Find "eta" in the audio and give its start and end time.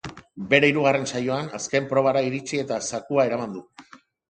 2.65-2.81